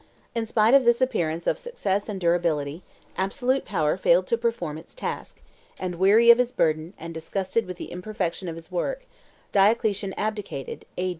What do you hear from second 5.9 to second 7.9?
weary of his burden and disgusted with